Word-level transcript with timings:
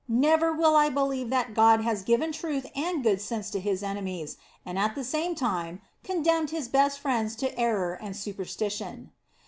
Never 0.07 0.51
will 0.51 0.75
I 0.75 0.89
believe 0.89 1.29
that 1.29 1.53
God 1.53 1.81
has 1.81 2.01
given 2.01 2.31
truth 2.31 2.65
and 2.75 3.03
good 3.03 3.21
sense 3.21 3.51
to 3.51 3.59
His 3.59 3.83
enemies, 3.83 4.35
and 4.65 4.79
at 4.79 4.95
the 4.95 5.03
same 5.03 5.35
time 5.35 5.79
condemned 6.03 6.49
his 6.49 6.67
best 6.67 6.99
friends 6.99 7.35
to 7.35 7.55
error 7.55 7.93
and 7.93 8.17
superstition." 8.17 9.11